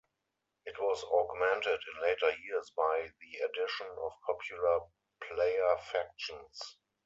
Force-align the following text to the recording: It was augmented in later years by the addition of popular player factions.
It 0.65 0.79
was 0.81 1.03
augmented 1.03 1.79
in 1.95 2.01
later 2.01 2.31
years 2.43 2.71
by 2.75 3.09
the 3.19 3.37
addition 3.45 3.85
of 4.03 4.13
popular 4.25 4.79
player 5.27 5.77
factions. 5.77 6.77